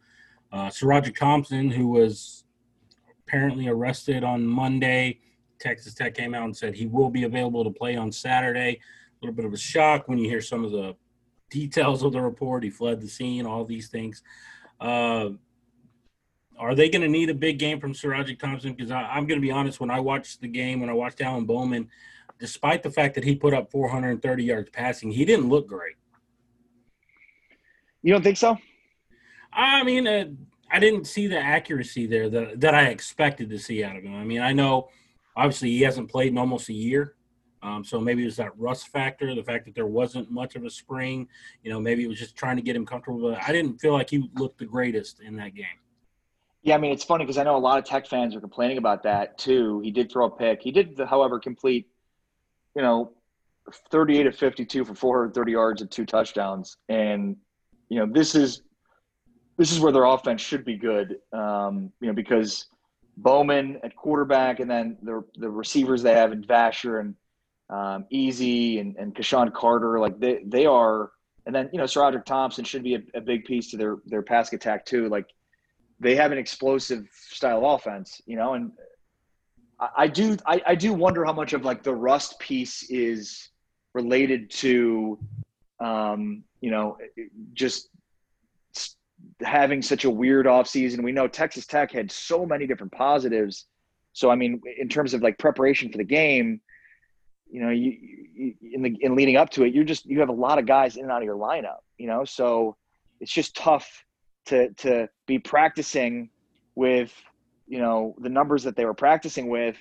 [0.51, 2.45] Uh, SaRodorick Thompson, who was
[3.31, 5.17] apparently arrested on Monday.
[5.57, 8.79] Texas Tech came out and said he will be available to play on Saturday.
[8.79, 10.97] A little bit of a shock when you hear some of the
[11.49, 12.63] details of the report.
[12.63, 14.21] He fled the scene, all these things.
[14.81, 15.29] Uh,
[16.59, 18.73] are they going to need a big game from SaRodorick Thompson?
[18.73, 21.45] Because I'm going to be honest, when I watched the game, when I watched Alan
[21.45, 21.87] Bowman,
[22.37, 25.95] despite the fact that he put up 430 yards passing, he didn't look great.
[28.01, 28.57] You don't think so?
[29.53, 30.25] I mean, uh,
[30.71, 34.15] I didn't see the accuracy there that that I expected to see out of him.
[34.15, 34.89] I mean, I know
[35.35, 37.15] obviously he hasn't played in almost a year,
[37.63, 40.63] um, so maybe it was that rust factor, the fact that there wasn't much of
[40.63, 41.27] a spring.
[41.63, 43.31] You know, maybe it was just trying to get him comfortable.
[43.31, 45.65] But I didn't feel like he looked the greatest in that game.
[46.63, 48.77] Yeah, I mean it's funny because I know a lot of Tech fans are complaining
[48.77, 49.79] about that too.
[49.81, 50.61] He did throw a pick.
[50.61, 51.87] He did, however, complete,
[52.75, 53.13] you know,
[53.89, 56.77] 38 of 52 for 430 yards and two touchdowns.
[56.89, 57.35] And
[57.89, 58.61] you know, this is
[59.61, 61.17] this is where their offense should be good.
[61.31, 62.65] Um, you know, because
[63.15, 67.15] Bowman at quarterback, and then the the receivers they have in Vasher and
[67.69, 71.11] um, Easy and and KeSean Carter, like they they are.
[71.45, 74.23] And then you know, SaRodorick Thompson should be a, a big piece to their their
[74.23, 75.09] pass attack too.
[75.09, 75.27] Like
[75.99, 78.71] they have an explosive style of offense, you know, and
[79.79, 83.49] I, I do I, I do wonder how much of like the rust piece is
[83.93, 85.19] related to
[85.79, 86.97] um, you know
[87.53, 87.90] just
[89.43, 91.03] having such a weird offseason.
[91.03, 93.65] We know Texas Tech had so many different positives.
[94.13, 96.61] So I mean, in terms of like preparation for the game,
[97.49, 97.97] you know, you,
[98.33, 100.65] you in the in leading up to it, you're just you have a lot of
[100.65, 102.75] guys in and out of your lineup, you know, so
[103.19, 104.05] it's just tough
[104.45, 106.29] to to be practicing
[106.75, 107.13] with
[107.67, 109.77] you know the numbers that they were practicing with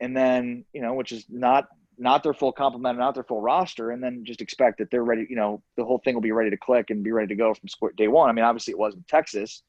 [0.00, 1.68] and then you know which is not
[1.98, 5.26] not their full complement not their full roster and then just expect that they're ready
[5.28, 7.52] you know the whole thing will be ready to click and be ready to go
[7.54, 9.62] from square day one i mean obviously it wasn't texas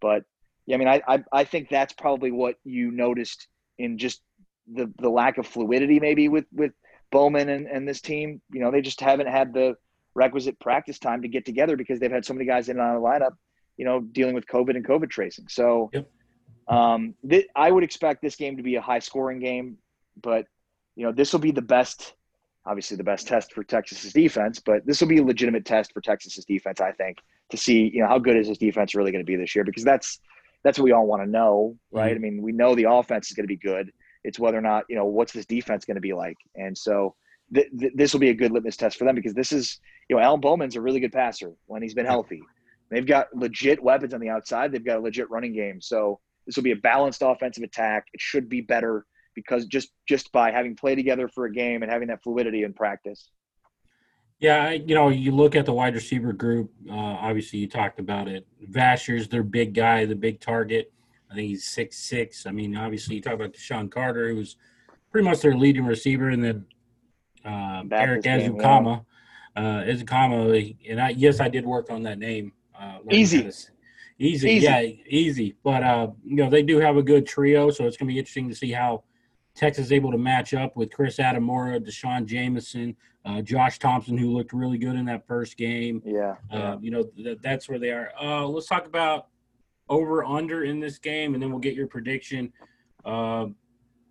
[0.00, 0.24] but
[0.66, 4.22] yeah i mean i i, I think that's probably what you noticed in just
[4.72, 6.72] the the lack of fluidity maybe with with
[7.12, 9.76] bowman and, and this team you know they just haven't had the
[10.14, 12.96] requisite practice time to get together because they've had so many guys in and out
[12.96, 13.36] of the lineup
[13.76, 15.48] you know, dealing with COVID and COVID tracing.
[15.48, 16.10] So yep.
[16.68, 19.78] um, th- I would expect this game to be a high scoring game,
[20.20, 20.46] but
[20.96, 22.14] you know, this will be the best,
[22.64, 26.00] obviously the best test for Texas's defense, but this will be a legitimate test for
[26.00, 27.18] Texas's defense, I think,
[27.50, 29.64] to see, you know, how good is his defense really going to be this year?
[29.64, 30.18] Because that's,
[30.64, 32.16] that's what we all want to know, right?
[32.16, 32.24] Mm-hmm.
[32.24, 33.92] I mean, we know the offense is going to be good.
[34.24, 36.36] It's whether or not, you know, what's this defense going to be like?
[36.56, 37.14] And so
[37.54, 39.78] th- th- this will be a good litmus test for them because this is,
[40.08, 42.42] you know, Alan Bowman's a really good passer when he's been healthy.
[42.90, 44.72] They've got legit weapons on the outside.
[44.72, 45.80] They've got a legit running game.
[45.80, 48.06] So this will be a balanced offensive attack.
[48.12, 49.04] It should be better
[49.36, 52.72] because just just by having played together for a game and having that fluidity in
[52.72, 53.30] practice.
[54.40, 56.70] Yeah, you know, you look at the wide receiver group.
[56.90, 58.46] Uh, obviously, you talked about it.
[58.60, 60.92] Vasher's their big guy, the big target.
[61.30, 62.46] I think he's six six.
[62.46, 64.56] I mean, obviously, you talk about KeSean Carter, who's
[65.12, 66.66] pretty much their leading receiver, and then
[67.44, 69.04] uh, Erik Ezukanma.
[69.56, 69.62] Yeah.
[69.62, 73.38] Uh, Ezukanma, and I, yes, I did work on that name uh, easy.
[74.18, 75.54] easy, easy, yeah, easy.
[75.62, 78.18] But uh, you know they do have a good trio, so it's going to be
[78.18, 79.04] interesting to see how
[79.56, 84.30] Texas is able to match up with Chris Adimora, D'Shawn Jamison, uh, Josh Thompson, who
[84.30, 86.02] looked really good in that first game.
[86.04, 88.12] Yeah, uh, you know th- that's where they are.
[88.20, 89.28] Uh, let's talk about
[89.88, 92.52] over under in this game, and then we'll get your prediction.
[93.04, 93.46] Uh,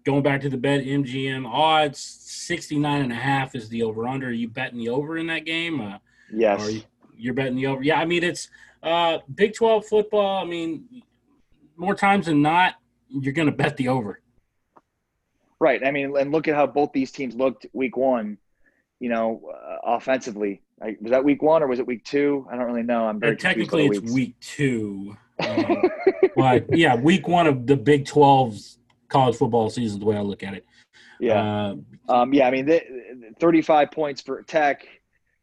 [0.04, 4.28] going back to the bet MGM odds 69 and a half is the over under.
[4.28, 5.82] Are you betting the over in that game?
[5.82, 5.98] Uh,
[6.32, 6.72] yes.
[6.72, 6.82] You,
[7.18, 7.84] you're betting the over.
[7.84, 8.50] Yeah, I mean it's
[8.84, 10.44] uh, Big Twelve football.
[10.44, 11.04] I mean,
[11.78, 12.76] more times than not,
[13.10, 14.20] you're going to bet the over.
[15.60, 15.86] Right.
[15.86, 18.38] I mean, and look at how both these teams looked week one.
[19.00, 22.48] You know, uh, offensively, I, was that week one or was it week two?
[22.50, 23.08] I don't really know.
[23.08, 25.84] I'm very technically it's week two, um,
[26.36, 28.78] but yeah, week one of the Big 12's
[29.10, 30.00] college football season.
[30.00, 30.66] The way I look at it.
[31.20, 31.76] Yeah.
[32.08, 32.48] Uh, um, yeah.
[32.48, 32.82] I mean, the,
[33.38, 34.88] 35 points for Tech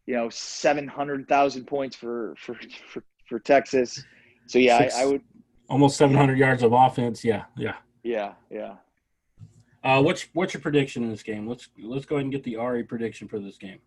[0.06, 2.56] you know, seven hundred thousand points for for
[2.88, 4.02] for, for Texas.
[4.46, 5.22] So yeah, Six, I, I, would
[5.68, 7.24] almost seven hundred yards of offense.
[7.24, 8.74] Yeah, yeah, yeah, yeah.
[9.84, 11.46] Uh, what's what's your prediction in this game?
[11.46, 13.78] Let's let's go ahead and get the Ari prediction for this game.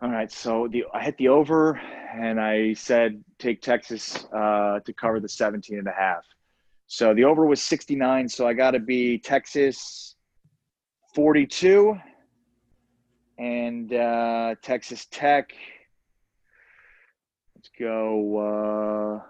[0.00, 1.80] All right, so the I hit the over,
[2.12, 6.24] and I said take Texas uh, to cover the 17 and a half.
[6.86, 10.14] So the over was 69, so I got to be Texas
[11.14, 11.98] 42
[13.38, 15.52] and uh, Texas Tech.
[17.56, 19.26] Let's go uh,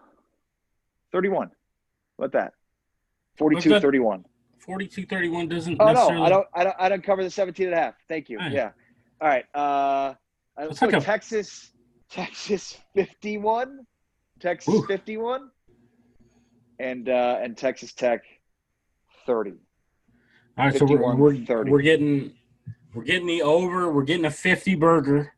[1.12, 1.50] 31.
[2.16, 2.52] What that?
[3.38, 4.24] 42 31.
[4.64, 6.16] 42 31 doesn't Oh necessarily...
[6.16, 7.94] no, I don't I don't I don't cover the 17 and a half.
[8.08, 8.38] Thank you.
[8.38, 8.52] Right.
[8.52, 8.70] Yeah.
[9.20, 9.44] All right.
[9.54, 10.14] Uh
[10.58, 11.72] let's go Texas
[12.10, 13.86] Texas 51.
[14.40, 14.86] Texas Ooh.
[14.86, 15.50] 51
[16.78, 18.22] and uh and Texas Tech
[19.26, 19.52] 30.
[20.56, 22.32] All right, so we're we're, we're getting
[22.94, 23.90] we're getting the over.
[23.90, 25.34] We're getting a 50 burger.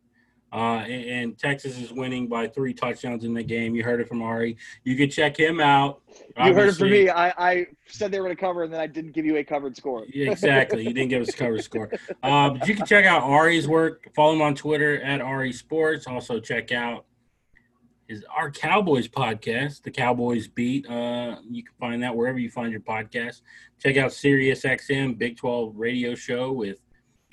[0.52, 3.74] Uh, and, and, Texas is winning by three touchdowns in the game.
[3.74, 4.56] You heard it from Ari.
[4.84, 6.02] You can check him out.
[6.38, 7.10] You heard it from me.
[7.10, 9.44] I, I said they were going to cover, and then I didn't give you a
[9.44, 10.06] covered score.
[10.14, 10.84] exactly.
[10.84, 11.90] You didn't give us a covered score.
[12.22, 14.08] Uh, but you can check out Ari's work.
[14.14, 16.06] Follow him on Twitter at Ari Sports.
[16.06, 17.06] Also, check out
[18.08, 20.88] his our Cowboys podcast, the Cowboys Beat.
[20.88, 23.42] Uh, you can find that wherever you find your podcast.
[23.78, 26.78] Check out Sirius XM Big 12 radio show with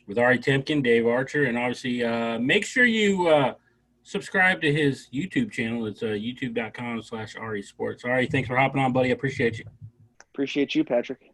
[0.07, 3.53] with Ari Temkin, Dave Archer, and obviously uh, make sure you uh,
[4.03, 5.85] subscribe to his YouTube channel.
[5.85, 8.03] It's uh, youtube.com slash Ari Sports.
[8.03, 9.09] Ari, thanks for hopping on, buddy.
[9.09, 9.65] I appreciate you.
[10.33, 11.31] Appreciate you, Patrick.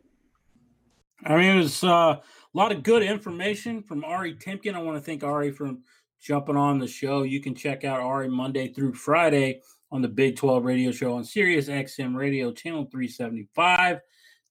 [1.25, 2.21] I mean, it was uh, a
[2.53, 4.75] lot of good information from Ari Temkin.
[4.75, 5.73] I want to thank Ari for
[6.21, 7.23] jumping on the show.
[7.23, 9.61] You can check out Ari Monday through Friday
[9.91, 13.99] on the Big 12 radio show on Sirius XM Radio Channel 375.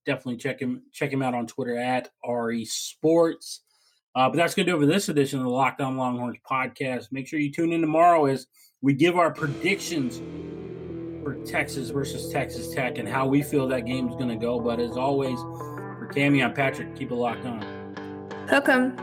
[0.04, 3.62] Definitely check him check him out on Twitter at Ari Sports.
[4.18, 6.38] Uh, but that's going to do it for this edition of the Locked On Longhorns
[6.44, 7.12] podcast.
[7.12, 8.48] Make sure you tune in tomorrow as
[8.82, 10.20] we give our predictions
[11.22, 14.58] for Texas versus Texas Tech and how we feel that game is going to go.
[14.58, 16.96] But as always, for Cami, I'm Patrick.
[16.96, 17.62] Keep it locked on.
[18.48, 18.96] Hook 'em.